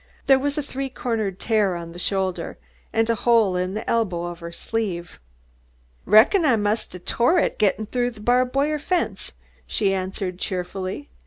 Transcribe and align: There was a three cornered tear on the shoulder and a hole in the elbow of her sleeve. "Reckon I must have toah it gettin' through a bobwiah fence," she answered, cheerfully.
There 0.25 0.39
was 0.39 0.57
a 0.57 0.63
three 0.63 0.89
cornered 0.89 1.39
tear 1.39 1.75
on 1.75 1.91
the 1.91 1.99
shoulder 1.99 2.57
and 2.91 3.07
a 3.07 3.13
hole 3.13 3.55
in 3.55 3.75
the 3.75 3.87
elbow 3.87 4.23
of 4.25 4.39
her 4.39 4.51
sleeve. 4.51 5.19
"Reckon 6.05 6.43
I 6.43 6.55
must 6.55 6.93
have 6.93 7.05
toah 7.05 7.37
it 7.43 7.59
gettin' 7.59 7.85
through 7.85 8.07
a 8.07 8.19
bobwiah 8.19 8.79
fence," 8.81 9.33
she 9.67 9.93
answered, 9.93 10.39
cheerfully. 10.39 11.11